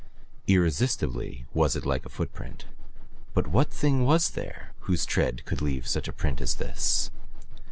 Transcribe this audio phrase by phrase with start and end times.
[0.47, 2.65] Irresistibly was it like a footprint
[3.35, 7.11] but what thing was there whose tread could leave such a print as this?